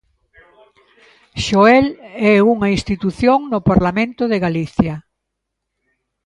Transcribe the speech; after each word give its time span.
Xoel 1.45 1.87
é 2.33 2.35
unha 2.53 2.67
institución 2.77 3.39
no 3.51 3.59
Parlamento 3.69 4.23
de 4.31 4.37
Galicia. 4.45 4.95